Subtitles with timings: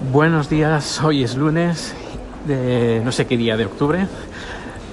[0.00, 1.92] Buenos días, hoy es lunes,
[2.46, 4.06] de no sé qué día de octubre,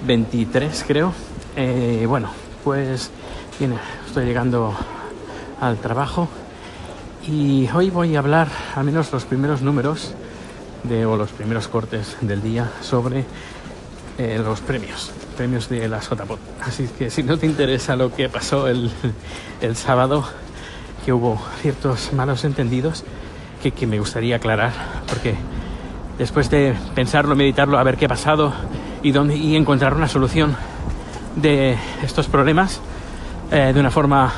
[0.07, 1.13] 23 creo.
[1.55, 2.29] Eh, bueno,
[2.63, 3.11] pues
[3.59, 3.75] bien,
[4.07, 4.75] estoy llegando
[5.61, 6.27] al trabajo
[7.27, 10.15] y hoy voy a hablar al menos los primeros números
[10.81, 13.25] de, o los primeros cortes del día sobre
[14.17, 16.39] eh, los premios, premios de las JPOT.
[16.61, 18.89] Así que si no te interesa lo que pasó el,
[19.61, 20.27] el sábado,
[21.05, 23.03] que hubo ciertos malos entendidos,
[23.71, 24.71] que, me gustaría aclarar,
[25.07, 25.35] porque
[26.17, 28.53] después de pensarlo, meditarlo, a ver qué ha pasado
[29.01, 30.55] y, dónde, y encontrar una solución
[31.35, 32.81] de estos problemas
[33.51, 34.31] eh, de una forma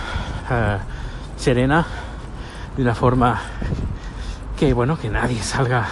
[0.49, 0.77] eh,
[1.35, 1.85] serena,
[2.75, 3.41] de una forma
[4.57, 5.85] que, bueno, que nadie salga,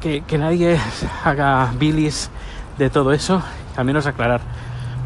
[0.00, 0.78] que, que nadie
[1.24, 2.30] haga bilis
[2.78, 3.42] de todo eso,
[3.76, 4.40] al menos aclarar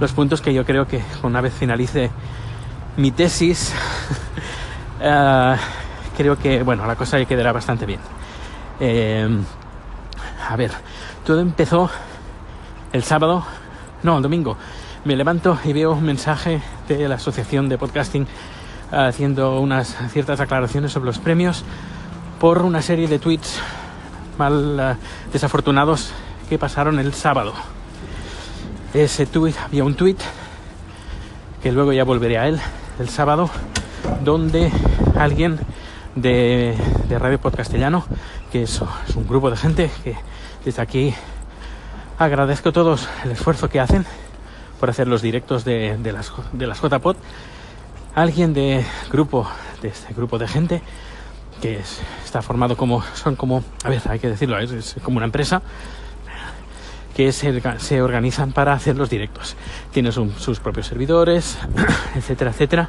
[0.01, 2.11] los puntos que yo creo que una vez finalice
[2.97, 3.73] mi tesis,
[5.01, 5.57] uh,
[6.17, 8.01] creo que, bueno, la cosa quedará bastante bien.
[8.81, 9.29] Eh,
[10.49, 10.73] a ver,
[11.25, 11.91] todo empezó
[12.93, 13.45] el sábado,
[14.03, 14.57] no, el domingo.
[15.05, 18.27] Me levanto y veo un mensaje de la Asociación de Podcasting
[18.91, 21.65] haciendo unas ciertas aclaraciones sobre los premios
[22.39, 23.61] por una serie de tweets
[24.39, 26.13] mal uh, desafortunados
[26.49, 27.53] que pasaron el sábado.
[28.93, 30.17] Ese tweet, había un tweet
[31.63, 32.61] que luego ya volveré a él
[32.99, 33.51] el sábado,
[34.23, 34.71] donde
[35.19, 35.59] alguien
[36.17, 36.77] de,
[37.19, 38.05] Radio Podcastellano,
[38.53, 40.17] que es, es un grupo de gente que
[40.65, 41.15] desde aquí
[42.19, 44.05] agradezco a todos el esfuerzo que hacen
[44.81, 47.17] por hacer los directos de, de las, de las JPod.
[48.15, 49.49] Alguien de grupo,
[49.83, 50.83] de este grupo de gente,
[51.61, 51.81] que
[52.25, 55.63] está formado como, son como, a ver, hay que decirlo, es, como una empresa,
[57.17, 59.57] que se, se, organizan para hacer los directos.
[59.93, 61.59] Tienen sus propios servidores,
[62.15, 62.89] etcétera, etcétera.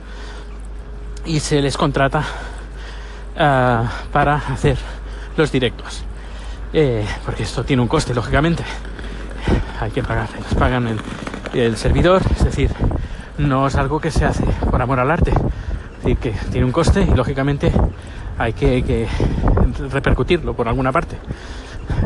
[1.26, 2.24] Y se les contrata
[3.36, 4.78] uh, para hacer
[5.38, 6.04] los directos.
[6.74, 8.64] Eh, porque esto tiene un coste, lógicamente.
[9.80, 11.00] Hay que pagar, les pagan
[11.54, 12.72] el, servidor, es decir,
[13.38, 15.32] no es algo que se hace por amor al arte.
[15.32, 17.72] Es decir, que tiene un coste y lógicamente
[18.38, 19.08] hay que, que
[19.90, 21.18] repercutirlo por alguna parte.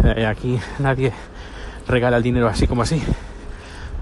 [0.04, 1.14] Eh, aquí nadie
[1.88, 3.02] regala el dinero así como así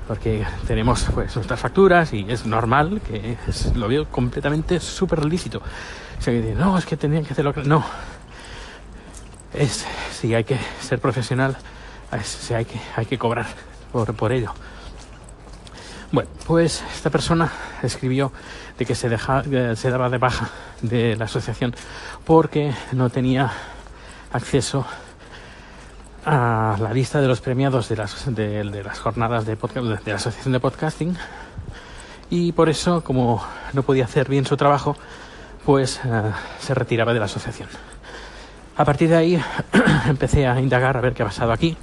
[0.08, 5.62] porque tenemos pues nuestras facturas y es normal que es, lo veo completamente súper lícito.
[6.18, 7.54] O sea, que no, es que tendrían que hacerlo.
[7.66, 7.84] No.
[9.54, 11.58] Es, si hay que ser profesional,
[12.12, 13.48] es, hay, que, hay que cobrar
[13.92, 14.54] por, por ello.
[16.12, 17.52] Bueno, pues esta persona
[17.84, 18.32] escribió
[18.78, 19.44] de que se, deja,
[19.76, 20.50] se daba de baja
[20.82, 21.76] de la asociación
[22.26, 23.52] porque no tenía
[24.32, 24.86] acceso
[26.30, 30.12] a la lista de los premiados de las, de, de las jornadas de, podcast, de
[30.12, 31.18] la Asociación de Podcasting
[32.30, 34.98] y por eso, como no podía hacer bien su trabajo,
[35.66, 37.70] pues uh, se retiraba de la asociación.
[38.76, 39.42] A partir de ahí
[40.06, 41.78] empecé a indagar a ver qué ha pasado aquí,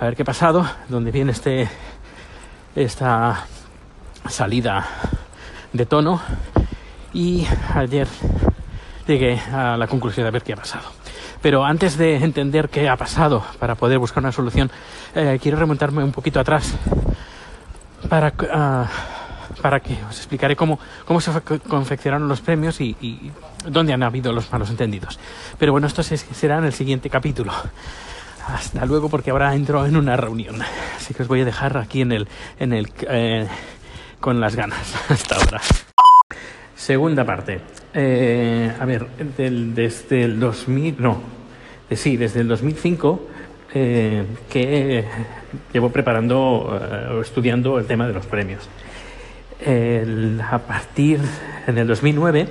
[0.00, 1.70] a ver qué ha pasado, dónde viene este,
[2.74, 3.46] esta
[4.28, 4.84] salida
[5.72, 6.20] de tono
[7.12, 7.46] y
[7.76, 8.08] ayer
[9.06, 11.03] llegué a la conclusión de ver qué ha pasado.
[11.44, 14.70] Pero antes de entender qué ha pasado para poder buscar una solución,
[15.14, 16.74] eh, quiero remontarme un poquito atrás
[18.08, 21.30] para, uh, para que os explicaré cómo, cómo se
[21.68, 23.30] confeccionaron los premios y,
[23.68, 25.18] dónde han habido los malos entendidos.
[25.58, 27.52] Pero bueno, esto será en el siguiente capítulo.
[28.48, 30.62] Hasta luego porque ahora entro en una reunión.
[30.96, 32.28] Así que os voy a dejar aquí en el,
[32.58, 33.46] en el, eh,
[34.18, 34.94] con las ganas.
[35.10, 35.60] Hasta ahora.
[36.74, 37.60] Segunda parte.
[37.92, 41.33] Eh, a ver, desde el 2000, no,
[41.96, 43.28] sí, desde el 2005
[43.74, 45.04] eh, que
[45.72, 48.68] llevo preparando o uh, estudiando el tema de los premios.
[50.50, 51.20] A partir,
[51.66, 52.48] en el 2009,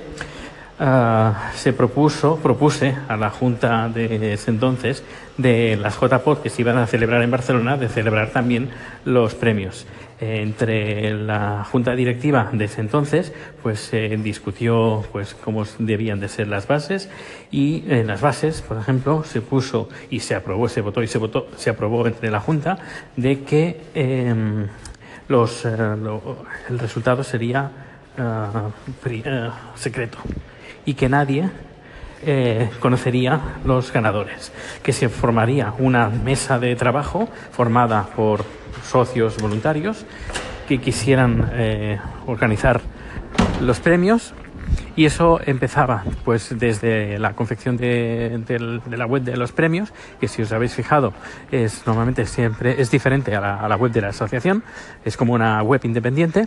[0.80, 5.02] uh, se propuso, propuse a la Junta de ese entonces
[5.36, 8.70] de las JPOD que se iban a celebrar en Barcelona, de celebrar también
[9.04, 9.86] los premios.
[10.20, 13.32] Entre la junta directiva de ese entonces
[13.64, 17.10] pues se eh, discutió pues cómo debían de ser las bases
[17.50, 21.18] y en las bases por ejemplo se puso y se aprobó se votó y se
[21.18, 22.78] votó se aprobó entre la junta
[23.16, 24.32] de que eh,
[25.26, 25.76] los eh,
[26.70, 27.72] el resultado sería
[28.16, 28.70] uh,
[29.74, 30.18] secreto
[30.84, 31.50] y que nadie
[32.26, 34.52] eh, conocería los ganadores,
[34.82, 38.44] que se formaría una mesa de trabajo formada por
[38.82, 40.06] socios voluntarios
[40.66, 42.80] que quisieran eh, organizar
[43.60, 44.32] los premios
[44.96, 49.92] Y eso empezaba pues desde la confección de, de, de, la web de los premios,
[50.20, 51.12] que si os habéis fijado
[51.50, 54.62] es normalmente siempre es diferente a la, web de la asociación,
[55.04, 56.46] es como una web independiente.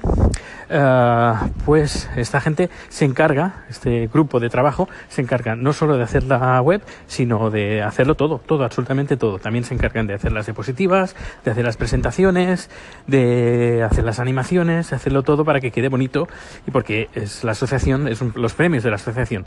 [0.70, 6.04] Uh, pues esta gente se encarga, este grupo de trabajo se encarga no solo de
[6.04, 9.40] hacer la web, sino de hacerlo todo, todo, absolutamente todo.
[9.40, 11.16] También se encargan de hacer las diapositivas,
[11.46, 12.70] de hacer las presentaciones,
[13.08, 16.28] de hacer las animaciones, hacerlo todo para que quede bonito
[16.66, 19.46] y porque es la asociación, es un, los premios de la asociación.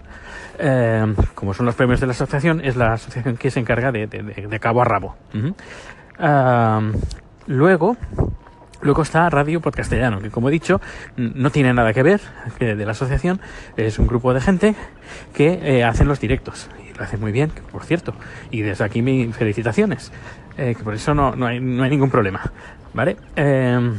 [0.59, 4.07] Eh, como son los premios de la asociación, es la asociación que se encarga de,
[4.07, 5.17] de, de, cabo a rabo.
[7.47, 7.97] Luego,
[8.83, 10.81] Luego está Radio Podcastellano, que como he dicho,
[11.17, 12.21] no tiene nada que ver
[12.59, 13.39] de la asociación,
[13.77, 14.75] es un grupo de gente
[15.35, 16.71] que eh, hacen los directos.
[16.89, 18.15] Y lo hacen muy bien, por cierto.
[18.51, 20.11] Y desde aquí mis felicitaciones.
[20.57, 22.41] Eh, por eso no, no, hay, no hay ningún problema.
[22.95, 23.17] ¿Vale?
[23.37, 23.93] Eh,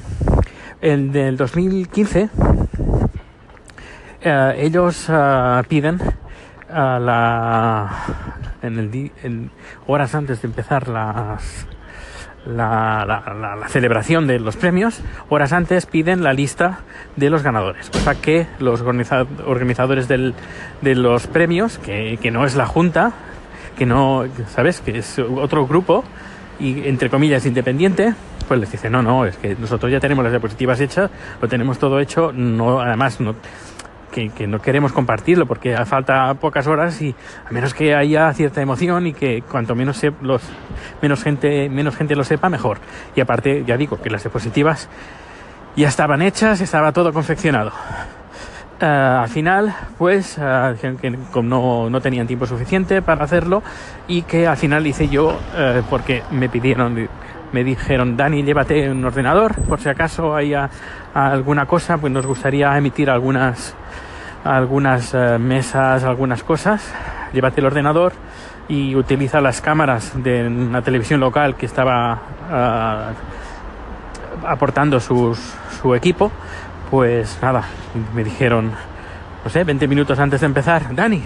[0.81, 2.29] el del 2015,
[4.23, 5.99] eh, ellos uh, piden
[6.69, 7.91] a la
[8.61, 9.51] en el en
[9.87, 11.67] horas antes de empezar las
[12.45, 16.79] la, la, la, la, celebración de los premios, horas antes piden la lista
[17.15, 17.91] de los ganadores.
[17.93, 20.33] O sea que los organizadores del,
[20.81, 23.11] de los premios, que, que, no es la Junta,
[23.77, 24.81] que no, ¿sabes?
[24.81, 26.03] Que es otro grupo,
[26.59, 28.15] y entre comillas independiente,
[28.47, 31.77] pues les dice, no, no, es que nosotros ya tenemos las diapositivas hechas, lo tenemos
[31.77, 33.35] todo hecho, no, además no
[34.11, 37.15] que, que, no queremos compartirlo porque falta pocas horas y
[37.47, 40.41] a menos que haya cierta emoción y que cuanto menos se, los
[41.01, 42.79] menos gente menos gente lo sepa mejor.
[43.15, 44.89] Y aparte ya digo que las diapositivas
[45.75, 47.71] ya estaban hechas estaba todo confeccionado.
[48.81, 51.11] Uh, al final pues uh, que
[51.43, 53.61] no, no tenían tiempo suficiente para hacerlo
[54.07, 57.07] y que al final hice yo uh, porque me pidieron
[57.51, 60.69] me dijeron Dani llévate un ordenador por si acaso hay a,
[61.13, 63.75] a alguna cosa pues nos gustaría emitir algunas
[64.43, 66.91] algunas uh, mesas, algunas cosas,
[67.33, 68.13] llévate el ordenador
[68.67, 75.39] y utiliza las cámaras de una televisión local que estaba uh, aportando sus,
[75.81, 76.31] su equipo,
[76.89, 77.63] pues nada,
[78.15, 78.71] me dijeron,
[79.43, 81.23] no sé, 20 minutos antes de empezar, Dani,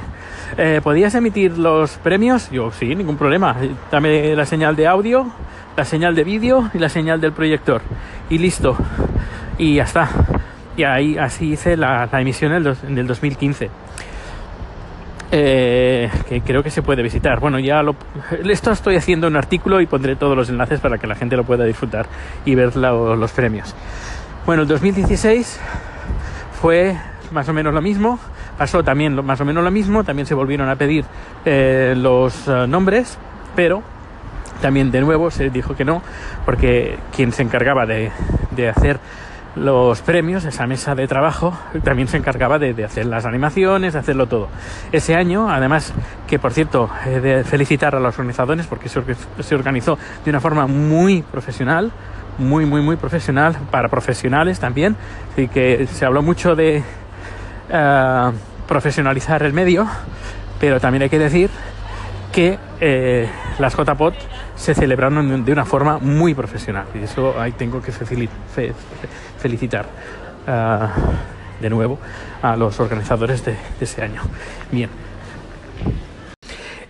[0.57, 2.49] eh, ¿podías emitir los premios?
[2.51, 3.55] Yo, sí, ningún problema,
[3.91, 5.27] dame la señal de audio,
[5.75, 7.81] la señal de vídeo y la señal del proyector.
[8.29, 8.77] Y listo.
[9.57, 10.09] Y ya está
[10.77, 13.69] y ahí así hice la, la emisión dos, del 2015
[15.31, 17.95] eh, que creo que se puede visitar bueno ya lo,
[18.47, 21.43] esto estoy haciendo un artículo y pondré todos los enlaces para que la gente lo
[21.43, 22.07] pueda disfrutar
[22.45, 23.73] y ver lo, los premios
[24.45, 25.59] bueno el 2016
[26.61, 26.97] fue
[27.31, 28.19] más o menos lo mismo
[28.57, 31.05] pasó también más o menos lo mismo también se volvieron a pedir
[31.45, 33.17] eh, los uh, nombres
[33.55, 33.83] pero
[34.61, 36.01] también de nuevo se dijo que no
[36.45, 38.11] porque quien se encargaba de,
[38.55, 38.99] de hacer
[39.55, 44.27] los premios, esa mesa de trabajo, también se encargaba de, hacer las animaciones, de hacerlo
[44.27, 44.49] todo.
[44.91, 45.93] Ese año, además,
[46.27, 49.01] que por cierto, he de felicitar a los organizadores porque se,
[49.39, 51.91] se organizó de una forma muy profesional,
[52.37, 54.97] muy, muy, muy profesional, para profesionales también,
[55.31, 56.83] así que se habló mucho de
[57.69, 58.31] uh,
[58.67, 59.87] profesionalizar el medio,
[60.59, 61.49] pero también hay que decir
[62.31, 63.29] que eh,
[63.59, 64.15] las JPOT
[64.55, 67.93] se celebraron de una forma muy profesional y eso ahí tengo que
[69.39, 69.85] felicitar
[70.45, 71.97] uh, de nuevo
[72.41, 74.21] a los organizadores de, de ese año.
[74.71, 74.89] Bien.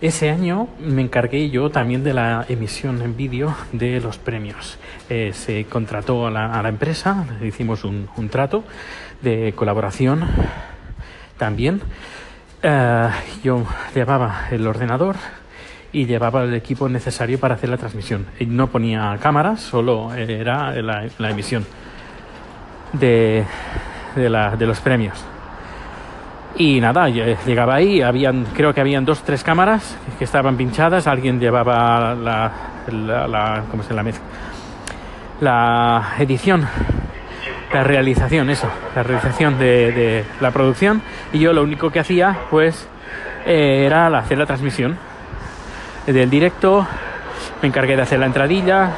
[0.00, 4.78] Ese año me encargué yo también de la emisión en vídeo de los premios.
[5.08, 8.64] Eh, se contrató a la, empresa, hicimos un, trato
[9.22, 10.24] de colaboración
[11.38, 11.80] también.
[12.62, 13.10] Uh,
[13.42, 13.64] yo
[13.94, 15.16] llevaba el ordenador
[15.92, 18.26] y llevaba el equipo necesario para hacer la transmisión.
[18.40, 21.64] No ponía cámaras, solo era la, la emisión
[22.92, 23.44] de,
[24.14, 25.24] de, la, de, los premios.
[26.58, 31.38] Y nada, llegaba ahí, habían, creo que habían dos, tres cámaras que estaban pinchadas, alguien
[31.38, 32.52] llevaba la,
[32.90, 34.24] la, la ¿cómo se la mezcla?
[35.40, 36.66] La edición
[37.72, 42.36] la realización, eso, la realización de, de, la producción y yo lo único que hacía
[42.48, 42.88] pues
[43.44, 44.96] eh, era hacer la transmisión
[46.06, 46.86] del directo,
[47.60, 48.90] me encargué de hacer la entradilla,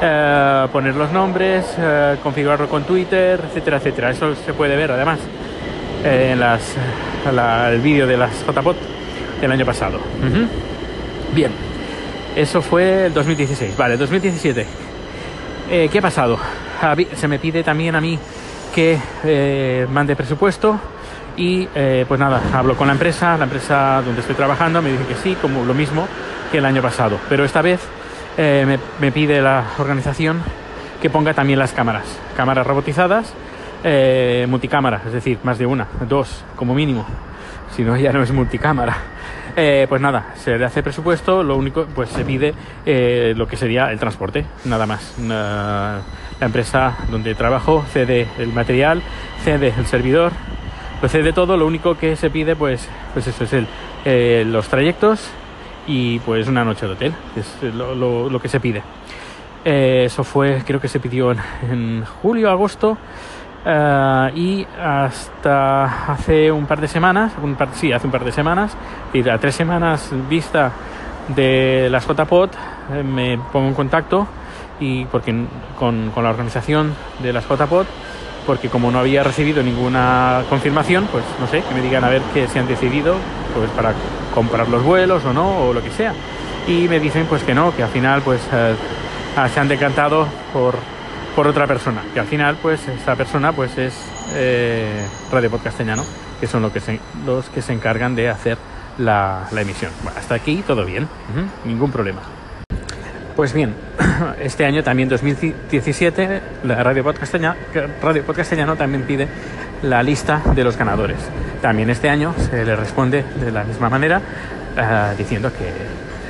[0.00, 4.10] eh, poner los nombres, eh, configurarlo con Twitter, etcétera, etcétera.
[4.10, 5.18] Eso se puede ver además
[6.04, 6.74] eh, en las,
[7.32, 8.76] la, el vídeo de las JPOT
[9.40, 9.98] del año pasado.
[9.98, 10.48] Uh -huh.
[11.34, 11.52] Bien,
[12.36, 13.76] eso fue el 2016.
[13.76, 14.66] Vale, 2017.
[15.70, 16.36] ¿Qué ha pasado?
[17.14, 18.18] se me pide también a mí
[18.74, 20.78] que eh, mande presupuesto
[21.36, 25.04] y eh, pues nada, hablo con la empresa, la empresa donde estoy trabajando me dice
[25.06, 26.06] que sí, como lo mismo
[26.50, 27.80] que el año pasado, pero esta vez
[28.36, 30.40] eh, me, me, pide la organización
[31.00, 32.04] que ponga también las cámaras,
[32.36, 33.32] cámaras robotizadas
[33.82, 37.06] eh, multicámara, es decir, más de una, dos como mínimo,
[37.74, 38.96] si no ya no es multicámara.
[39.56, 42.54] Eh, pues nada, se le hace presupuesto, lo único, pues se pide
[42.86, 45.14] eh, lo que sería el transporte, nada más.
[45.18, 46.02] la
[46.40, 49.02] empresa donde trabajo cede el material,
[49.44, 50.32] cede el servidor,
[51.08, 53.66] cede todo, lo único que se pide, pues, pues eso es
[54.04, 55.30] el, los trayectos
[55.86, 58.82] y pues una noche de hotel, es lo, que se pide.
[59.64, 62.98] eso fue, creo que se pidió en, en julio, agosto
[63.64, 68.32] eh, y hasta hace un par de semanas, un par, sí, hace un par de
[68.32, 68.76] semanas,
[69.12, 70.72] y a tres semanas vista
[71.28, 72.54] de las JPOT,
[72.92, 74.26] eh, me pongo en contacto
[74.80, 75.34] y porque
[75.78, 77.86] con, con, la organización de las JPOT,
[78.46, 82.22] porque como no había recibido ninguna confirmación, pues no sé, que me digan a ver
[82.32, 83.16] qué se han decidido,
[83.54, 83.92] pues para
[84.34, 86.14] comprar los vuelos o no, o lo que sea.
[86.66, 88.74] Y me dicen pues que no, que al final pues eh,
[89.52, 90.76] se han decantado por
[91.40, 92.02] por otra persona.
[92.12, 93.94] Que al final, pues, esa persona pues es
[94.34, 96.04] eh, Radio Podcastellano,
[96.38, 98.58] que son los que se, los que se encargan de hacer
[98.98, 99.90] la, emisión.
[100.14, 101.08] hasta aquí todo bien,
[101.64, 102.20] ningún problema.
[103.36, 103.74] Pues bien,
[104.38, 107.56] este año también 2017, la Radio Podcastellano,
[108.02, 108.22] Radio
[108.76, 109.26] también pide
[109.82, 111.16] la lista de los ganadores.
[111.62, 114.20] También este año se le responde de la misma manera,
[114.76, 115.72] eh, diciendo que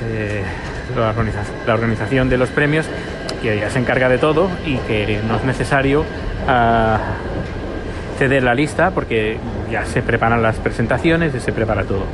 [0.04, 0.44] eh,
[1.66, 2.86] la organización de los premios
[3.42, 6.98] que ya se encarga de todo y que no es necesario uh,
[8.18, 9.38] ceder la lista porque
[9.70, 12.04] ya se preparan las presentaciones y se prepara todo.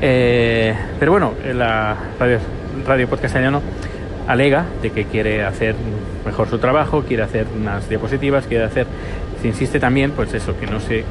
[0.00, 2.38] Eh, pero bueno, la radio,
[2.86, 3.62] radio Podcastellano
[4.26, 5.74] alega de que quiere hacer
[6.24, 8.86] mejor su trabajo, quiere hacer unas diapositivas, quiere hacer,
[9.40, 11.04] se insiste también, pues eso, que no se, eh,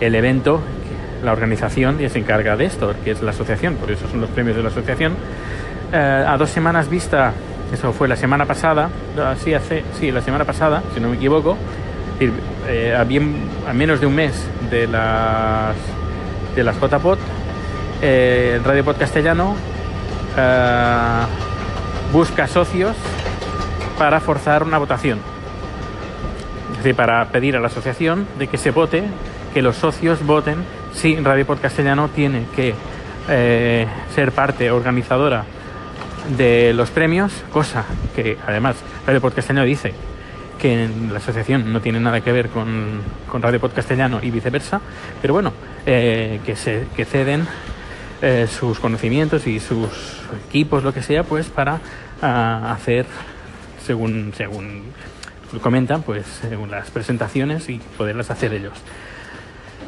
[0.00, 0.60] que, el evento,
[1.22, 4.30] la organización ya se encarga de esto, que es la asociación, por eso son los
[4.30, 5.14] premios de la asociación,
[5.92, 7.32] eh, a dos semanas vista,
[7.72, 8.90] eso fue la semana pasada,
[9.42, 11.56] sí, hace, sí, la semana pasada, si no me equivoco,
[12.68, 14.32] eh, a, menos de un mes
[14.70, 15.76] de las,
[16.54, 17.18] de las JPod,
[18.02, 19.54] eh, Radio Pod Castellano
[22.12, 22.96] busca socios
[23.98, 25.20] para forzar una votación.
[26.72, 29.04] Es decir, para pedir a la asociación de que se vote,
[29.52, 32.74] que los socios voten si Radio Pod Castellano tiene que
[34.14, 35.44] ser parte organizadora
[36.36, 38.76] de los premios, cosa que además
[39.06, 39.92] Radio Podcastellano dice
[40.58, 43.02] que la asociación no tiene nada que ver con,
[43.32, 44.80] Radio Podcastellano y viceversa,
[45.20, 45.52] pero bueno,
[45.84, 47.46] eh, que, se, que ceden
[48.22, 49.90] eh, sus conocimientos y sus
[50.48, 51.80] equipos, lo que sea, pues para
[52.22, 53.04] ah, hacer,
[53.84, 54.84] según, según
[55.60, 58.72] comentan, pues según las presentaciones y poderlas hacer ellos.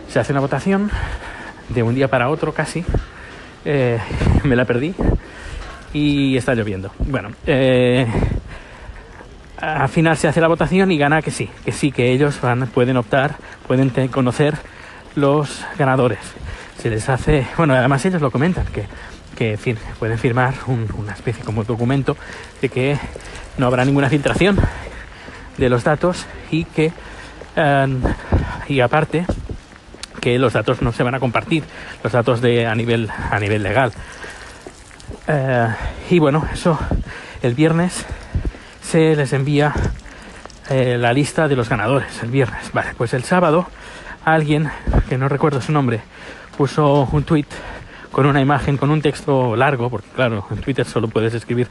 [0.09, 0.90] Se hace una votación
[1.69, 2.85] de un día para otro casi,
[3.64, 3.99] eh,
[4.45, 4.95] me la perdí,
[5.97, 6.93] y está lloviendo.
[6.99, 8.07] Bueno, eh,
[9.57, 12.67] al final se hace la votación y gana que sí, que sí, que ellos van,
[12.67, 13.37] pueden optar,
[13.67, 14.55] pueden conocer
[15.15, 16.19] los ganadores.
[16.79, 18.85] Se les hace, bueno, además ellos lo comentan, que,
[19.35, 20.53] que pueden firmar
[20.99, 22.15] una especie como documento
[22.61, 22.99] de que
[23.57, 24.59] no habrá ninguna filtración
[25.57, 26.93] de los datos y que,
[27.57, 28.03] em,
[28.69, 29.25] y aparte,
[30.21, 31.65] que los datos no se van a compartir,
[32.05, 33.95] los datos de, a, nivel, a nivel legal.
[35.29, 35.69] Eh,
[36.11, 36.79] y bueno, eso
[37.43, 38.05] el viernes
[38.83, 39.73] se les envía
[40.71, 42.23] eh, la lista de los ganadores.
[42.23, 43.67] El viernes, vale, pues el sábado
[44.25, 44.69] alguien,
[45.09, 46.01] que no recuerdo su nombre,
[46.57, 47.47] puso un tweet
[48.11, 51.69] con una imagen, con un texto largo, porque claro, en Twitter solo puedes escribir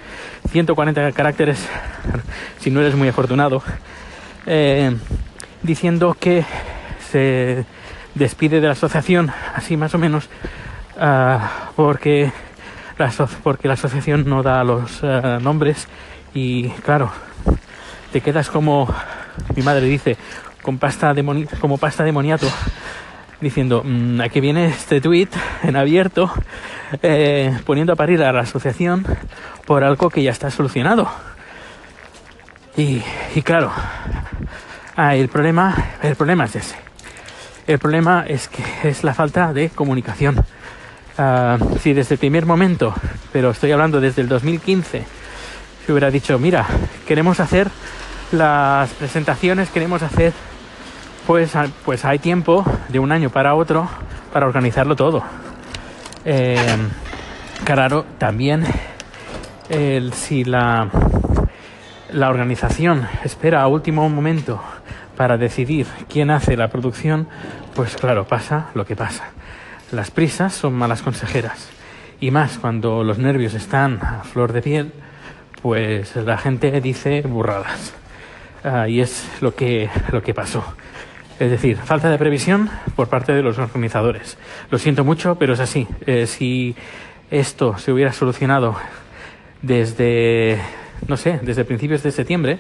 [0.52, 1.68] 140 caracteres
[2.60, 3.62] si no eres muy afortunado,
[4.46, 4.96] eh,
[5.64, 6.46] diciendo que
[7.12, 7.66] se
[8.14, 10.30] despide de la asociación, así más o menos,
[11.00, 12.32] ah, porque
[13.44, 15.88] porque la asociación no da los eh, nombres
[16.34, 17.12] y claro,
[18.12, 18.88] te quedas como
[19.56, 20.18] mi madre dice,
[20.62, 22.48] con pasta de como pasta de moniato,
[23.42, 25.30] diciendo, mm, aquí viene este tweet
[25.64, 26.32] en abierto,
[27.02, 29.06] eh, poniendo a parir a la asociación
[29.66, 31.10] por algo que ya está solucionado.
[32.78, 33.02] Y,
[33.36, 33.72] y claro,
[34.96, 36.76] ah, el problema, el problema es ese.
[37.68, 40.46] El problema es que es la falta de comunicación.
[41.18, 42.94] Ah, si desde el primer momento,
[43.32, 45.06] pero estoy hablando desde el 2015,
[45.86, 46.66] se hubiera dicho, mira,
[47.08, 47.70] queremos hacer
[48.34, 50.34] las presentaciones, queremos hacer,
[51.26, 51.54] pues,
[51.86, 53.88] pues hay tiempo de un año para otro
[54.34, 55.24] para organizarlo todo.
[56.26, 56.58] Eh,
[57.64, 58.66] claro, también
[60.12, 60.90] si la,
[62.12, 64.62] la organización espera a último momento
[65.16, 67.30] para decidir quién hace la producción,
[67.74, 69.32] pues claro, pasa lo que pasa.
[69.92, 71.70] Las prisas son malas consejeras.
[72.20, 74.92] Y más cuando los nervios están a flor de piel,
[75.62, 77.94] pues la gente dice burradas.
[78.64, 80.64] Ah, y es lo que, lo que pasó.
[81.40, 84.38] Es decir, falta de previsión por parte de los organizadores.
[84.72, 85.88] Lo siento mucho, pero es así.
[86.06, 86.76] Eh, si
[87.30, 88.76] esto se hubiera solucionado
[89.62, 90.60] desde,
[91.08, 92.60] no sé, desde principios de septiembre,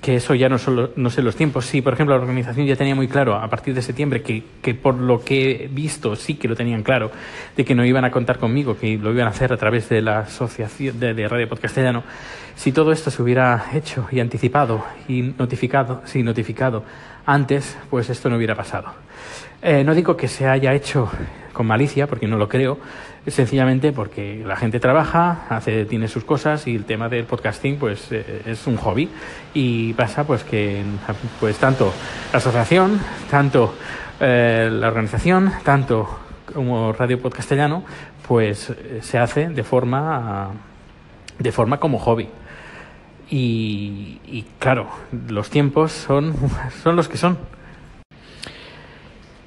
[0.00, 1.66] que eso ya no, solo, no sé los tiempos.
[1.66, 4.74] Sí, por ejemplo, la organización ya tenía muy claro a partir de septiembre que, que,
[4.74, 7.10] por lo que he visto sí que lo tenían claro,
[7.56, 10.00] de que no iban a contar conmigo, que lo iban a hacer a través de
[10.00, 12.02] la asociación de, de Radio Podcastellano.
[12.56, 16.84] Si todo esto se hubiera hecho y anticipado y notificado, sí, notificado
[17.26, 18.94] antes, pues esto no hubiera pasado.
[19.62, 21.10] Eh, no digo que se haya hecho
[21.52, 22.78] con malicia, porque no lo creo,
[23.26, 28.10] sencillamente porque la gente trabaja, hace, tiene sus cosas y el tema del podcasting pues
[28.10, 29.10] eh, es un hobby
[29.52, 30.82] y pasa pues que
[31.38, 31.92] pues tanto
[32.32, 32.98] la asociación,
[33.30, 33.74] tanto
[34.20, 36.08] eh, la organización, tanto
[36.54, 37.84] como Radio Podcastellano
[38.26, 40.52] pues se hace de forma
[41.38, 42.28] de forma como hobby.
[43.28, 44.88] Y, y claro,
[45.28, 46.34] los tiempos son,
[46.82, 47.59] son los que son.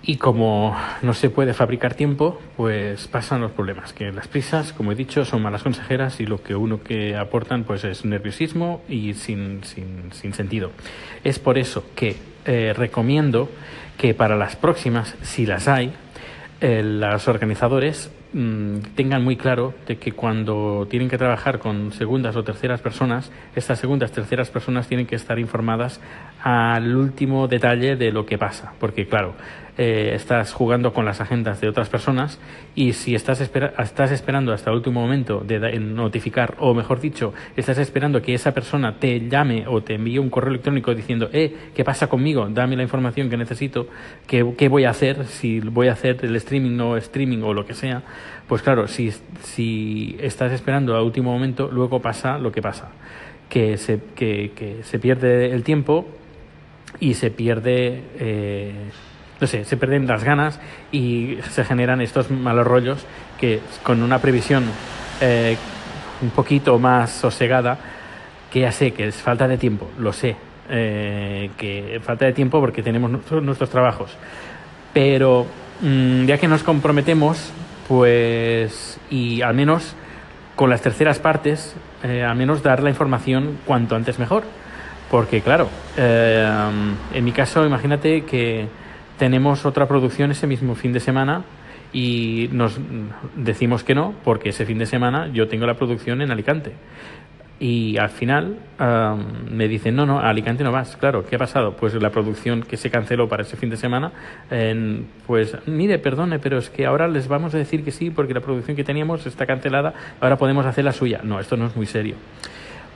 [0.06, 4.92] Y como no se puede fabricar tiempo, pues pasan los problemas, que las prisas, como
[4.92, 9.14] he dicho, son malas consejeras y lo que uno que aportan pues es nerviosismo y
[9.14, 10.72] sin, sin, sin sentido.
[11.24, 13.50] Es por eso que eh, recomiendo
[13.98, 15.94] que para las próximas, si las hay,
[16.60, 22.36] eh, los organizadores mmm, tengan muy claro de que cuando tienen que trabajar con segundas
[22.36, 26.02] o terceras personas, estas segundas, terceras personas tienen que estar informadas
[26.44, 28.74] al último detalle de lo que pasa.
[28.78, 29.34] Porque claro,
[29.78, 32.40] eh, estás jugando con las agendas de otras personas
[32.76, 37.34] y si estás, espera estás esperando hasta el último momento de, notificar, o mejor dicho,
[37.56, 41.56] estás esperando que esa persona te llame o te envíe un correo electrónico diciendo, eh,
[41.74, 42.48] ¿qué pasa conmigo?
[42.50, 43.88] Dame la información que necesito,
[44.28, 45.26] ¿qué, qué voy a hacer?
[45.26, 48.04] Si voy a hacer el streaming, no streaming o lo que sea.
[48.48, 52.90] Pues claro, si, si estás esperando al último momento, luego pasa lo que pasa,
[53.50, 56.06] que se, que se pierde el tiempo
[57.00, 58.04] y se pierde...
[58.20, 58.90] Eh,
[59.40, 60.58] no sé, se pierden las ganas
[60.92, 63.06] y se generan estos malos rollos
[63.38, 64.64] que con una previsión
[65.20, 65.58] eh,
[66.22, 67.78] un poquito más sosegada,
[68.50, 70.38] que ya sé que es falta de tiempo, lo sé,
[70.70, 74.16] eh, que falta de tiempo porque tenemos nuestros, trabajos,
[74.94, 75.46] pero
[75.82, 77.52] mmm, ya que nos comprometemos,
[77.90, 79.96] pues, y al menos
[80.56, 84.44] con las terceras partes, eh, al menos dar la información cuanto antes mejor.
[85.14, 86.44] Porque claro, eh,
[87.14, 88.68] en mi caso, imagínate que
[89.20, 91.44] tenemos otra producción ese mismo fin de semana
[91.94, 92.80] y nos
[93.36, 96.72] decimos que no porque ese fin de semana yo tengo la producción en Alicante.
[97.60, 100.98] Y al final um, me dicen, no, no, a Alicante no vas.
[100.98, 101.76] Claro, ¿qué ha pasado?
[101.76, 104.12] Pues la producción que se canceló para ese fin de semana,
[105.28, 108.42] pues mire, perdone, pero es que ahora les vamos a decir que sí porque la
[108.42, 111.22] producción que teníamos está cancelada, ahora podemos hacer la suya.
[111.24, 112.16] No, esto no es muy serio.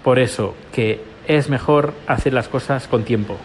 [0.03, 3.37] Por eso que es mejor hacer las cosas con tiempo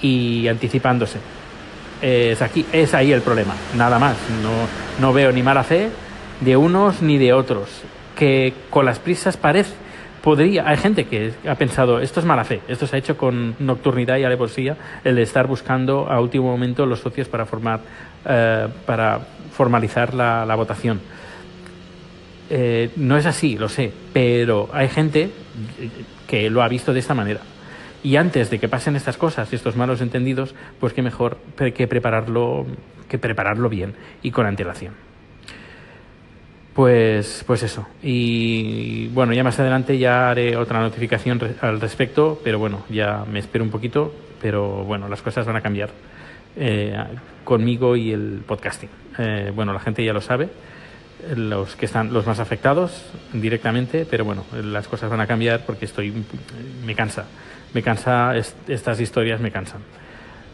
[0.00, 1.18] y anticipándose
[2.02, 4.16] es, aquí, es ahí el problema, nada más.
[4.42, 4.50] No,
[5.00, 5.90] no veo ni mala fe
[6.40, 7.68] de unos ni de otros.
[8.16, 9.74] Que con las prisas parece,
[10.22, 13.54] podría, hay gente que ha pensado, esto es mala fe, esto se ha hecho con
[13.60, 17.80] nocturnidad y alevosía, el de estar buscando a último momento los socios para formar,
[18.24, 19.20] eh, para
[19.52, 21.00] formalizar la, votación.
[22.50, 25.30] Eh, no es así, lo sé, pero hay gente
[26.28, 27.40] que lo ha visto de esta manera.
[28.04, 31.38] Y antes de que pasen estas cosas, estos malos entendidos, pues qué mejor
[31.74, 32.64] que prepararlo,
[33.08, 34.94] que prepararlo bien y con antelación.
[36.74, 37.88] Pues, pues eso.
[38.04, 43.40] Y bueno, ya más adelante ya haré otra notificación al respecto, pero bueno, ya me
[43.40, 45.90] espero un poquito, pero bueno, las cosas van a cambiar
[46.54, 46.96] eh,
[47.42, 48.90] conmigo y el podcasting.
[49.18, 50.50] Eh, bueno, la gente ya lo sabe,
[51.36, 55.84] los que están los más afectados directamente, pero bueno, las cosas van a cambiar porque
[55.84, 56.12] estoy
[56.84, 57.26] me cansa
[57.74, 59.80] me cansa, est estas historias me cansan.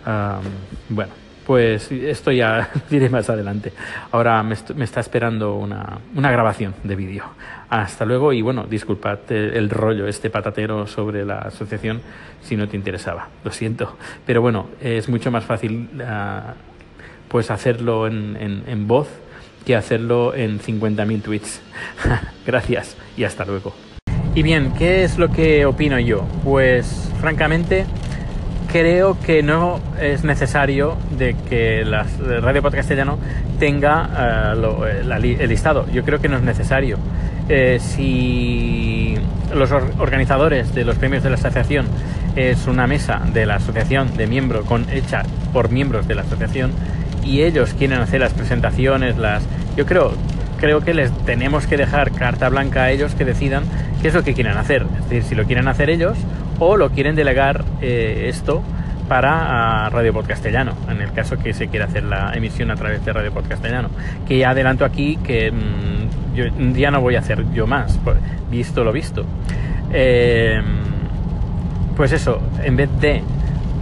[0.07, 1.13] Um, bueno,
[1.47, 3.73] pues esto ya diré más adelante.
[4.11, 7.25] Ahora me, está esperando una, una, grabación de vídeo.
[7.71, 12.01] Hasta luego y bueno, disculpad el, rollo, este patatero sobre la asociación
[12.43, 13.29] si no te interesaba.
[13.45, 13.97] Lo siento.
[14.27, 16.53] Pero bueno, es mucho más fácil uh,
[17.29, 19.09] pues hacerlo en, en voz
[19.65, 21.61] que hacerlo en 50.000 tweets.
[22.47, 23.75] Gracias y hasta luego.
[24.35, 26.27] Y bien, ¿qué es lo que opino yo?
[26.43, 27.87] Pues francamente
[28.75, 32.05] creo que no es necesario de que la
[32.41, 32.91] Radio Podcast
[33.61, 35.87] tenga el listado.
[35.93, 36.99] Yo creo que no es necesario.
[37.49, 39.15] Eh, si
[39.55, 41.87] los organizadores de los premios de la asociación
[42.35, 45.23] es una mesa de la asociación de miembro con hecha
[45.53, 46.73] por miembros de la asociación
[47.25, 49.45] y ellos quieren hacer las presentaciones, las
[49.77, 50.13] yo creo
[50.65, 53.65] creo que les tenemos que dejar carta blanca a ellos que decidan
[54.01, 54.87] qué es lo que quieren hacer.
[54.99, 56.17] Es decir, si lo quieren hacer ellos
[56.59, 58.63] o lo quieren delegar eh, esto
[59.09, 63.13] para Radio Podcastellano, en el caso que se quiera hacer la emisión a través de
[63.13, 63.91] Radio Podcastellano.
[64.27, 66.35] Que ya adelanto aquí que mm,
[66.75, 68.17] yo no voy a hacer yo más, pues,
[68.51, 69.27] visto lo visto.
[69.93, 70.63] Eh,
[71.97, 73.23] pues eso, en vez de...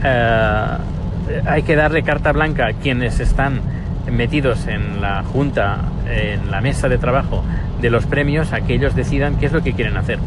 [0.03, 0.67] Eh,
[1.47, 3.61] hay que darle carta blanca a quienes están
[4.11, 5.79] metidos en la junta,
[6.11, 7.45] en la mesa de trabajo
[7.81, 10.19] de los premios, a que ellos decidan qué es lo que quieren hacer.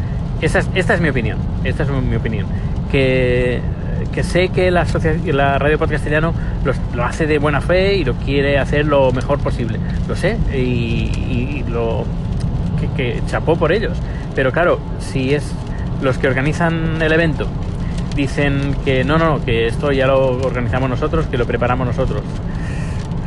[0.41, 2.46] esta es mi opinión, esta es mi opinión.
[2.91, 3.60] Que,
[4.13, 4.86] que sé que la,
[5.26, 6.34] la Radio Podcastellano
[6.94, 9.80] lo hace de buena fe y lo quiere hacer lo mejor posible.
[10.08, 12.06] Lo sé y, lo
[12.80, 13.98] que, que chapó por ellos.
[14.36, 15.52] Pero claro, si es
[16.02, 17.48] los que organizan el evento
[18.15, 22.23] dicen que no, no, que esto ya lo organizamos nosotros, que lo preparamos nosotros.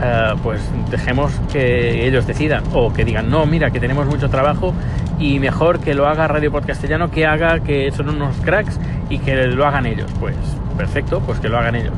[0.01, 4.73] Eh, pues dejemos que ellos decidan o que digan no mira que tenemos mucho trabajo
[5.19, 8.79] y mejor que lo haga Radio Podcastellano que haga que son unos cracks
[9.11, 10.37] y que lo hagan ellos pues
[10.77, 11.97] perfecto pues que lo hagan ellos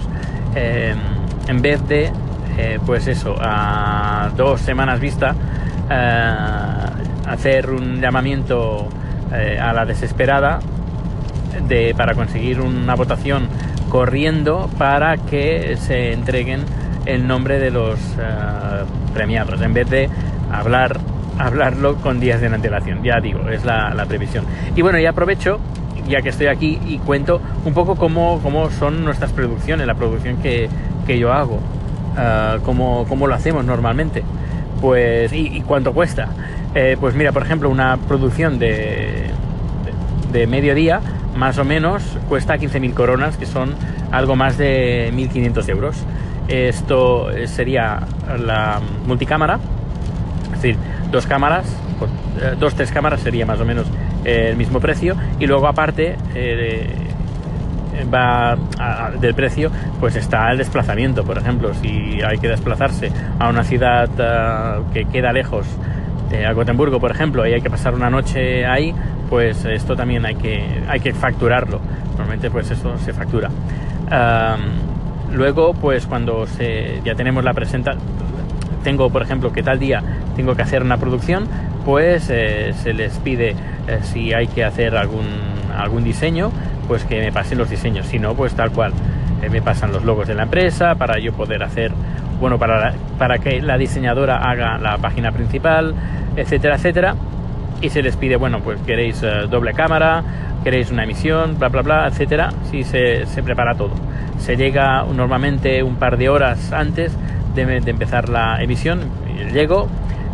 [0.55, 0.95] eh,
[1.47, 2.11] en vez de
[2.57, 5.35] eh, pues eso a dos semanas vista
[7.27, 8.89] hacer un llamamiento
[9.61, 10.61] a la desesperada
[11.69, 13.49] de, para conseguir una votación
[13.91, 16.65] corriendo para que se entreguen
[17.05, 20.09] el nombre de los eh, premiados, en vez de
[20.51, 20.99] hablar,
[21.39, 23.03] hablarlo con días de antelación.
[23.03, 24.45] Ya digo, es la, previsión.
[24.77, 25.59] Y bueno, y aprovecho,
[26.09, 30.37] ya que estoy aquí, y cuento un poco cómo, cómo son nuestras producciones, la producción
[30.39, 30.69] que,
[31.19, 34.23] yo hago, uh, cómo, lo hacemos normalmente.
[34.81, 36.29] Pues, y, cuánto cuesta.
[36.75, 39.27] Eh, pues mira, por ejemplo, una producción de,
[40.33, 41.01] de, de mediodía
[41.41, 43.75] más o menos cuesta 15.000 coronas, que son
[44.13, 45.97] algo más de 1.500 euros.
[46.49, 48.01] Esto sería
[48.39, 49.59] la multicámara,
[50.45, 50.77] es decir,
[51.11, 51.65] dos cámaras,
[52.43, 53.87] eh, dos, tres cámaras sería más o menos
[54.25, 56.95] el mismo precio y luego aparte eh,
[58.13, 58.57] va
[59.19, 64.09] del precio pues está el desplazamiento por ejemplo si hay que desplazarse a una ciudad
[64.19, 65.67] eh, que queda lejos
[66.47, 68.95] a Gotemburgo por ejemplo y hay que pasar una noche ahí
[69.31, 73.49] pues esto también hay que hay que facturarlo normalmente pues eso se factura
[75.33, 76.47] Luego, pues cuando
[77.05, 77.93] ya tenemos la presenta,
[78.83, 80.03] tengo, por ejemplo, que tal día
[80.35, 81.47] tengo que hacer una producción,
[81.85, 85.27] pues eh, se les pide eh, si hay que hacer algún,
[85.77, 86.51] algún diseño,
[86.89, 88.07] pues que me pasen los diseños.
[88.07, 88.93] Si no, pues tal cual.
[89.43, 91.93] Eh, me pasan los logos de la empresa para yo poder hacer,
[92.41, 95.95] bueno, para, para que la diseñadora haga la página principal,
[96.37, 97.15] etcétera, etcétera.
[97.81, 100.23] Y se les pide, bueno, pues queréis doble cámara,
[100.63, 102.51] queréis una emisión, bla, bla, bla, etcétera.
[102.71, 103.95] Si se, se prepara todo
[104.41, 107.17] se llega normalmente un par de horas antes
[107.55, 109.01] de, empezar la emisión.
[109.53, 109.89] Llego,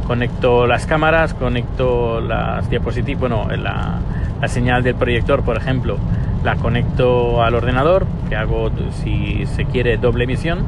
[0.07, 3.99] conecto las cámaras, conecto las diapositivas, bueno, la,
[4.47, 5.99] señal del proyector, por ejemplo,
[6.45, 8.71] la conecto al ordenador, que hago
[9.03, 10.61] si se quiere doble emisión.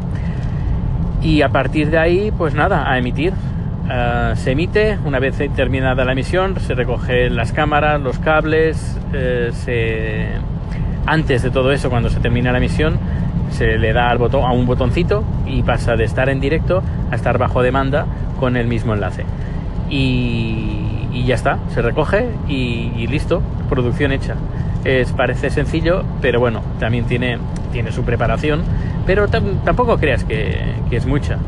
[1.22, 3.32] Y a partir de ahí, pues nada, a emitir.
[3.90, 10.36] Ah, se emite, una vez terminada la emisión, se recogen las cámaras, los cables, eh,
[11.06, 12.98] antes de todo eso, cuando se termina la emisión,
[13.50, 17.14] se le da al botón, a un botoncito y pasa de estar en directo a
[17.14, 18.04] estar bajo demanda
[18.38, 19.24] con el mismo enlace.
[19.88, 20.84] Y,
[21.24, 24.34] ya está, se recoge y, listo, producción hecha.
[24.84, 27.38] Es, parece sencillo, pero bueno, también tiene,
[27.72, 28.62] tiene su preparación,
[29.06, 31.38] pero tampoco creas que, es mucha.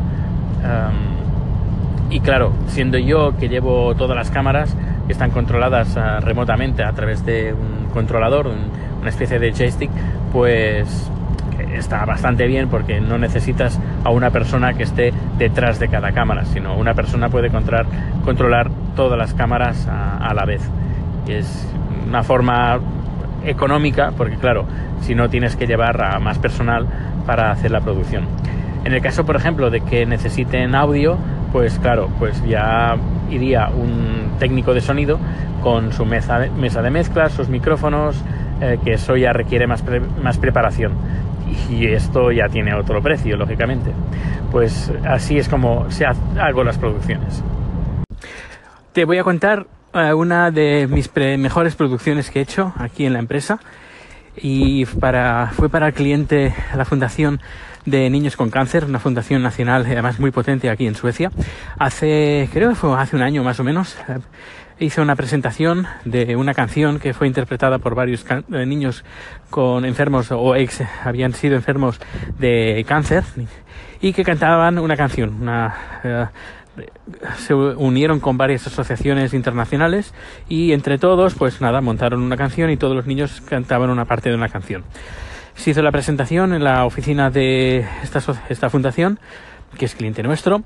[2.11, 6.93] Y claro, siendo yo que llevo todas las cámaras que están controladas ah, remotamente a
[6.93, 9.91] través de un controlador, una especie de joystick,
[10.33, 11.11] pues
[11.75, 16.45] está bastante bien porque no necesitas a una persona que esté detrás de cada cámara,
[16.45, 17.87] sino una persona puede controlar,
[18.25, 20.63] controlar todas las cámaras a, la vez.
[21.27, 21.69] Y es
[22.07, 22.79] una forma
[23.45, 24.67] económica porque claro,
[25.01, 26.87] si no tienes que llevar a más personal
[27.27, 28.25] para hacer la producción.
[28.85, 31.19] En el caso, por ejemplo, de que necesiten audio,
[31.53, 32.97] pues claro, pues ya
[33.31, 35.19] iría un técnico de sonido
[35.63, 38.23] con su mesa de, mesa de mezclas, sus micrófonos,
[38.61, 39.85] eh, que eso ya requiere más,
[40.23, 40.93] más preparación
[41.69, 43.93] y esto ya tiene otro precio, lógicamente.
[44.51, 47.43] Pues así es como se hago las producciones.
[48.93, 53.13] Te voy a contar eh, una de mis mejores producciones que he hecho aquí en
[53.13, 53.61] la empresa
[54.37, 57.41] y para, fue para el cliente la Fundación
[57.87, 61.31] de Niños con Cáncer, una fundación nacional además muy potente aquí en Suecia.
[61.79, 64.19] Hace, creo que fue hace un año más o menos, eh,
[64.79, 69.05] hice una presentación de una canción que fue interpretada por varios eh, niños
[69.51, 72.01] con enfermos o ex habían sido enfermos
[72.39, 73.25] de cáncer
[74.01, 75.75] y que cantaban una canción, una,
[77.37, 80.15] se unieron con varias asociaciones internacionales
[80.49, 84.31] y entre todos, pues nada, montaron una canción y todos los niños cantaban una parte
[84.31, 84.85] de una canción.
[85.61, 89.21] Se hizo la presentación en la oficina de esta, esta fundación,
[89.77, 90.63] que es cliente nuestro,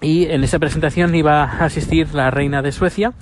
[0.00, 3.12] y en esa presentación iba a asistir la reina de Suecia,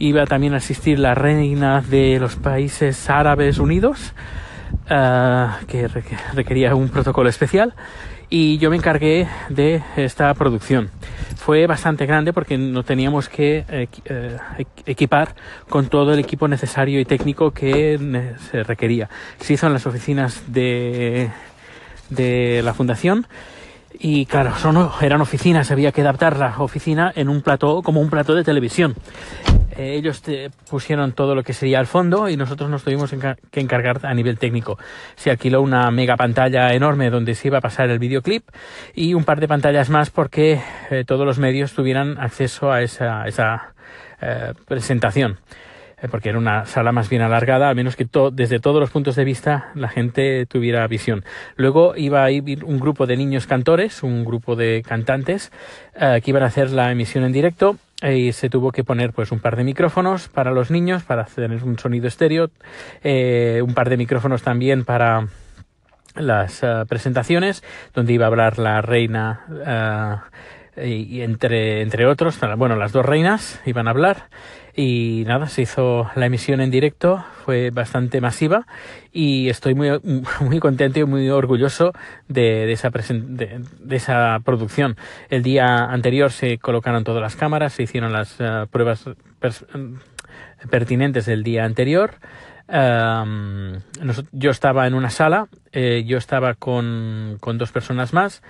[0.00, 4.14] iba también a asistir la reina de los países árabes unidos,
[4.92, 5.88] uh, que
[6.34, 7.74] requería un protocolo especial,
[8.30, 10.90] y yo me encargué de esta producción.
[11.36, 13.88] Fue bastante grande porque no teníamos que eh,
[14.86, 15.34] equipar
[15.68, 17.98] con todo el equipo necesario y técnico que
[18.50, 19.10] se requería.
[19.38, 21.30] Se hizo en las oficinas de,
[22.08, 23.26] de la fundación
[24.04, 28.10] y claro, son, eran oficinas, había que adaptar la oficina en un plató como un
[28.10, 28.96] plató de televisión.
[29.76, 33.14] Eh, ellos te pusieron todo lo que sería el fondo y nosotros nos tuvimos
[33.52, 34.76] que encargar a nivel técnico.
[35.14, 38.42] Se alquiló una mega pantalla enorme donde se iba a pasar el videoclip
[38.92, 40.60] y un par de pantallas más porque
[40.90, 43.72] eh, todos los medios tuvieran acceso a esa, esa
[44.20, 45.38] eh, presentación
[46.10, 49.24] porque era una sala más bien alargada, al menos que desde todos los puntos de
[49.24, 51.24] vista la gente tuviera visión.
[51.56, 55.52] Luego iba a ir un grupo de niños cantores, un grupo de cantantes
[55.94, 59.38] que iban a hacer la emisión en directo y se tuvo que poner pues un
[59.38, 62.50] par de micrófonos para los niños para tener un sonido estéreo
[63.04, 65.28] eh, un par de micrófonos también para
[66.16, 67.62] las presentaciones
[67.94, 70.24] donde iba a hablar la reina
[70.76, 74.28] y, entre entre otros bueno las dos reinas iban a hablar
[74.74, 78.66] y nada, se hizo la emisión en directo, fue bastante masiva
[79.12, 79.90] y estoy muy,
[80.40, 81.92] muy contento y muy orgulloso
[82.28, 84.96] de, de esa, de, de, esa producción.
[85.28, 89.04] El día anterior se colocaron todas las cámaras, se hicieron las uh, pruebas
[90.70, 92.14] pertinentes del día anterior.
[94.32, 98.42] Yo estaba en una sala, eh, yo estaba con, con dos personas más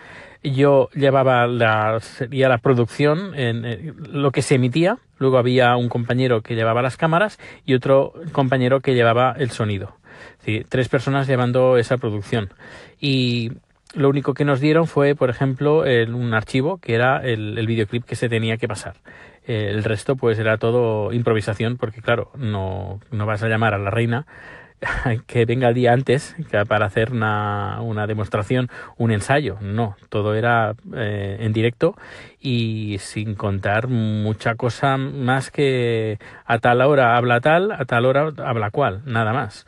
[0.43, 5.89] yo llevaba la, sería la producción en, eh, lo que se emitía, luego había un
[5.89, 9.97] compañero que llevaba las cámaras y otro compañero que llevaba el sonido.
[10.69, 12.51] Tres personas llevando esa producción.
[13.01, 13.53] Y
[13.95, 17.67] lo único que nos dieron fue, por ejemplo, el, un archivo que era el, el,
[17.67, 18.97] videoclip que se tenía que pasar.
[19.45, 23.91] El resto, pues, era todo improvisación, porque claro, no, no vas a llamar a la
[23.91, 24.27] reina
[25.27, 26.35] que venga el día antes
[26.69, 29.59] para hacer una, una demostración, un ensayo.
[29.61, 31.97] No, todo era eh, en directo
[32.41, 38.33] y sin contar mucha cosa más que a tal hora habla tal, a tal hora
[38.45, 39.67] habla cual, nada más.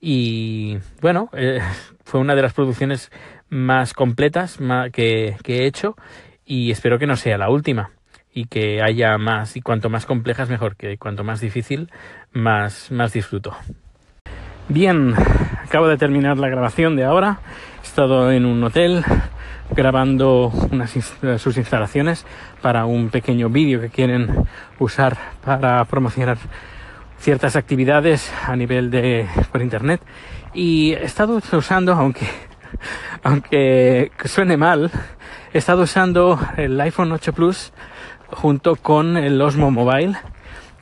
[0.00, 1.60] Y bueno, eh,
[2.04, 3.10] fue una de las producciones
[3.48, 4.58] más completas
[4.92, 5.96] que, que he hecho
[6.44, 7.90] y espero que no sea la última
[8.32, 11.92] y que haya más y cuanto más complejas mejor que cuanto más difícil
[12.32, 13.56] más más disfruto
[14.68, 15.14] Bien,
[15.62, 17.38] acabo de terminar la grabación de ahora.
[17.82, 19.04] He estado en un hotel
[19.76, 20.50] grabando
[21.36, 22.24] sus instalaciones
[22.62, 24.46] para un pequeño vídeo que quieren
[24.78, 26.38] usar para promocionar
[27.18, 30.00] ciertas actividades a nivel de por internet
[30.54, 32.26] y he estado usando aunque
[33.22, 34.90] aunque suene mal
[35.52, 37.72] he estado usando el iPhone 8 Plus
[38.30, 40.16] junto con el Osmo Mobile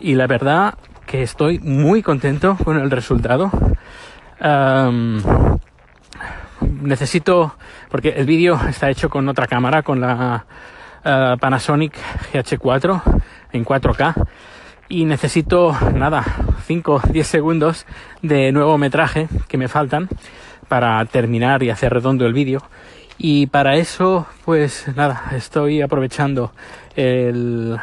[0.01, 0.75] y la verdad
[1.13, 3.51] que estoy muy contento con el resultado.
[6.81, 7.55] Necesito,
[7.91, 10.47] porque el vídeo está hecho con otra cámara, con la
[11.05, 11.93] uh, Panasonic
[12.33, 13.03] GH4
[13.53, 14.27] en 4K.
[14.89, 16.25] Y necesito, nada,
[16.65, 17.85] 5 10 segundos
[18.23, 20.09] de nuevo metraje que me faltan
[20.69, 22.63] para terminar y hacer redondo el vídeo.
[23.19, 26.53] Y para eso, pues nada, estoy aprovechando
[26.97, 27.79] el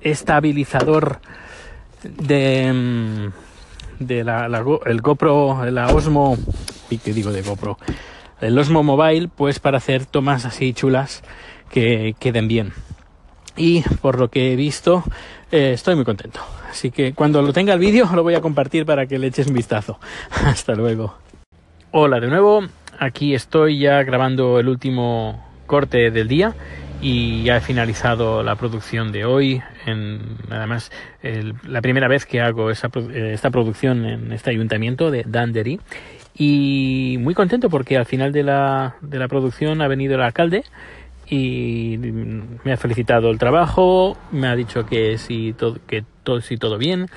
[0.00, 1.20] estabilizador
[2.04, 4.46] de, mm, de la,
[4.86, 6.36] el GoPro, la Osmo,
[6.90, 7.78] y que digo de GoPro,
[8.40, 11.22] el Osmo Mobile, pues para hacer tomas así chulas
[11.70, 12.72] que queden bien.
[13.56, 15.04] Y por lo que he visto,
[15.50, 16.40] eh, estoy muy contento.
[16.70, 19.46] Así que cuando lo tenga el vídeo lo voy a compartir para que le eches
[19.46, 19.98] un vistazo.
[20.44, 21.14] Hasta luego.
[21.90, 22.62] Hola de nuevo,
[22.98, 26.54] aquí estoy ya grabando el último corte del día
[27.02, 29.62] y ya he finalizado la producción de hoy.
[29.86, 30.90] En, además,
[31.22, 35.80] el, la primera vez que hago esa, eh, esta producción en este ayuntamiento de Dandery.
[36.34, 40.64] Y muy contento porque al final de la, de la producción ha venido el alcalde
[41.28, 41.98] y
[42.64, 46.78] me ha felicitado el trabajo, me ha dicho que sí todo, que todo, sí, todo
[46.78, 47.08] bien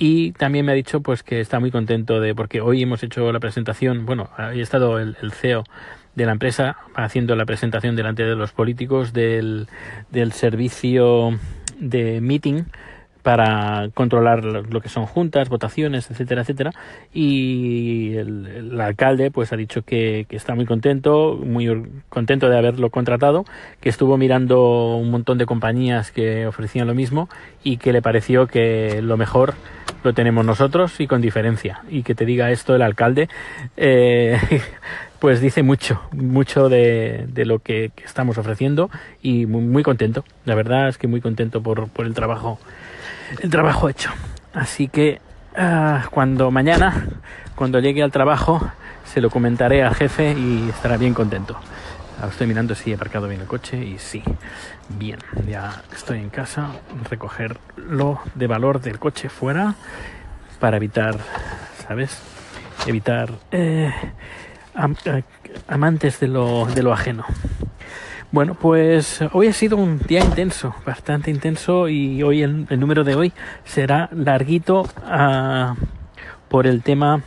[0.00, 3.32] y también me ha dicho pues que está muy contento de porque hoy hemos hecho
[3.32, 5.64] la presentación, bueno, ha estado el, el CEO
[6.14, 9.66] de la empresa haciendo la presentación delante de los políticos del,
[10.10, 11.38] del servicio
[11.78, 12.64] de meeting
[13.22, 16.72] para controlar lo que son juntas, votaciones, etcétera, etcétera.
[17.12, 21.68] Y el, alcalde pues ha dicho que, está muy contento, muy
[22.08, 23.44] contento de haberlo contratado,
[23.80, 27.28] que estuvo mirando un montón de compañías que ofrecían lo mismo
[27.62, 29.52] y que le pareció que lo mejor
[30.04, 31.82] lo tenemos nosotros y con diferencia.
[31.90, 33.28] Y que te diga esto el alcalde,
[33.76, 34.38] eh,
[35.20, 38.90] pues dice mucho, mucho de, lo que, estamos ofreciendo
[39.22, 40.24] y muy, contento.
[40.44, 42.58] La verdad es que muy contento por, por el trabajo
[43.40, 44.10] el trabajo hecho.
[44.54, 45.20] Así que
[45.56, 47.08] ah, cuando mañana,
[47.54, 48.60] cuando llegue al trabajo,
[49.04, 51.58] se lo comentaré al jefe y estará bien contento.
[52.28, 54.24] Estoy mirando si he aparcado bien el coche y sí,
[54.88, 56.70] bien, ya estoy en casa,
[57.08, 59.76] recoger lo de valor del coche fuera
[60.58, 61.16] para evitar,
[61.86, 62.20] ¿sabes?
[62.88, 63.92] Evitar eh,
[65.66, 67.24] amantes de lo, de lo ajeno.
[68.30, 73.14] Bueno, pues hoy ha sido un día intenso, bastante intenso y hoy el, número de
[73.14, 73.32] hoy
[73.64, 75.74] será larguito uh,
[76.48, 77.22] por el tema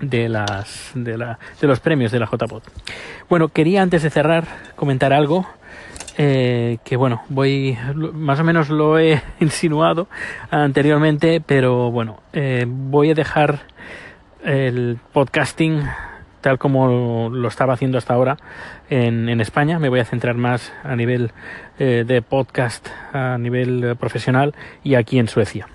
[0.00, 2.62] de las de, la, de los premios de la JPOT.
[3.28, 4.44] Bueno, quería antes de cerrar
[4.76, 5.46] comentar algo
[6.16, 7.76] eh, que bueno, voy
[8.12, 10.06] más o menos lo he insinuado
[10.50, 13.60] anteriormente, pero bueno, eh, voy a dejar
[14.44, 15.82] el podcasting
[16.40, 18.36] tal como lo estaba haciendo hasta ahora
[18.88, 19.78] en, España.
[19.78, 21.32] Me voy a centrar más a nivel
[21.78, 25.68] eh, de podcast, a nivel eh, profesional y aquí en Suecia.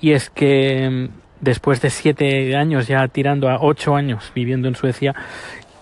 [0.00, 1.08] Y es que mm,
[1.40, 5.14] después de siete años, ya tirando a ocho años viviendo en Suecia,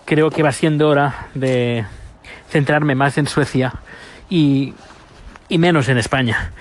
[0.05, 1.85] creo que va siendo hora de
[2.49, 3.73] centrarme más en Suecia
[4.29, 4.73] y,
[5.49, 6.51] y menos en España.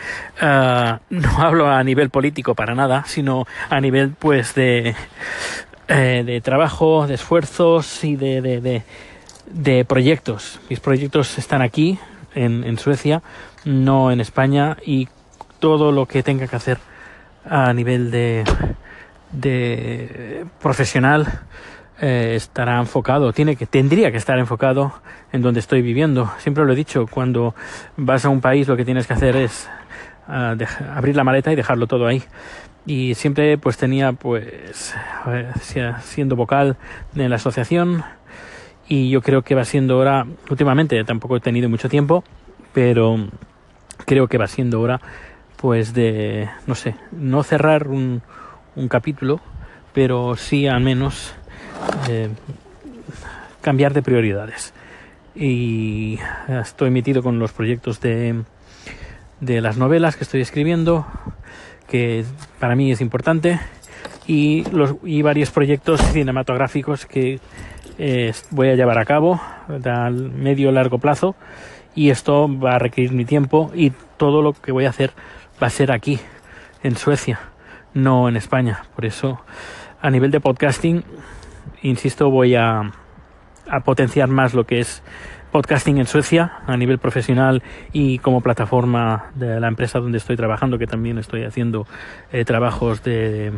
[0.40, 4.94] Uh, no hablo a nivel político para nada, sino a nivel pues de
[5.88, 8.82] eh, de trabajo, de esfuerzos y de, de,
[9.46, 10.60] de, proyectos.
[10.68, 11.98] Mis proyectos están aquí,
[12.34, 13.22] en, en, Suecia,
[13.64, 15.08] no en España, y
[15.58, 16.78] todo lo que tenga que hacer
[17.48, 18.44] a nivel de,
[19.32, 21.26] de profesional
[22.00, 24.92] eh, estará enfocado, tiene que, tendría que estar enfocado
[25.32, 26.30] en donde estoy viviendo.
[26.38, 27.54] Siempre lo he dicho, cuando
[27.96, 29.68] vas a un país lo que tienes que hacer es
[30.28, 30.54] uh,
[30.94, 32.22] abrir la maleta y dejarlo todo ahí
[32.88, 34.94] y siempre pues tenía pues
[36.00, 36.76] siendo vocal
[37.14, 38.02] en la asociación.
[38.88, 42.24] Y yo creo que va siendo hora últimamente tampoco he tenido mucho tiempo
[42.72, 43.28] pero
[44.06, 45.02] creo que va siendo hora
[45.56, 48.22] pues de no sé no cerrar un,
[48.74, 49.40] un capítulo
[49.92, 51.34] pero sí al menos
[52.08, 52.30] eh,
[53.60, 54.72] cambiar de prioridades.
[55.34, 58.44] Y estoy metido con los proyectos de
[59.40, 61.06] de las novelas que estoy escribiendo
[61.88, 62.24] que
[62.58, 63.58] para mí es importante,
[64.28, 67.40] y, los, y varios proyectos cinematográficos que
[67.98, 69.40] eh, voy a llevar a cabo
[69.84, 71.34] a medio largo plazo
[71.94, 75.12] y esto va a requerir mi tiempo y todo lo que voy a hacer
[75.60, 76.20] va a ser aquí
[76.84, 77.40] en Suecia
[77.94, 78.84] no en España.
[78.94, 79.40] Por eso
[80.00, 81.02] a nivel de podcasting
[81.82, 82.92] insisto voy a,
[83.68, 85.02] a potenciar más lo que es
[85.50, 90.78] podcasting en Suecia a nivel profesional y como plataforma de la empresa donde estoy trabajando,
[90.78, 91.86] que también estoy haciendo
[92.32, 93.52] eh, trabajos de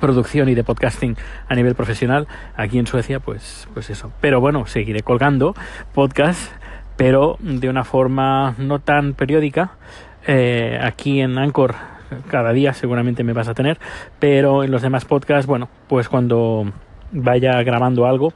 [0.00, 1.16] producción y de podcasting
[1.48, 4.12] a nivel profesional aquí en Suecia, pues, pues eso.
[4.20, 5.54] Pero bueno, seguiré colgando
[5.92, 6.52] podcast,
[6.96, 9.72] pero de una forma no tan periódica.
[10.26, 11.74] Eh, aquí en Anchor
[12.28, 13.78] cada día seguramente me vas a tener,
[14.18, 16.72] pero en los demás podcasts, bueno, pues cuando
[17.12, 18.32] vaya grabando algo,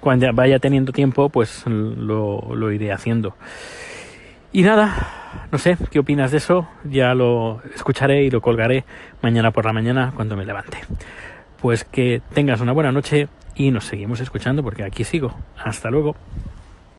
[0.00, 3.34] cuando vaya teniendo tiempo, pues lo, lo iré haciendo.
[4.52, 4.94] Y nada,
[5.52, 6.68] no sé, ¿qué opinas de eso?
[6.84, 8.84] Ya lo escucharé y lo colgaré
[9.22, 10.78] mañana por la mañana cuando me levante.
[11.60, 15.34] Pues que tengas una buena noche y nos seguimos escuchando porque aquí sigo.
[15.62, 16.16] Hasta luego.